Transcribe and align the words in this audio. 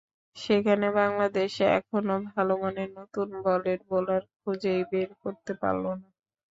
সেখানে 0.35 0.87
বাংলাদেশ 0.97 1.51
এখনো 1.71 2.15
ভালো 2.29 2.53
মানের 2.61 2.89
নতুন 2.99 3.27
বলের 3.45 3.79
বোলার 3.89 4.23
খুঁজেই 4.39 4.81
বের 4.91 5.09
করতে 5.23 5.51
পারল 5.61 5.83
না। 5.93 6.07